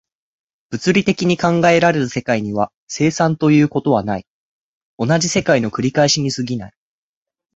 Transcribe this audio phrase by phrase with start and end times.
[0.71, 4.25] 物理的に考えられる世界には、生産ということはない、
[4.97, 6.73] 同じ世界の繰り返しに過ぎない。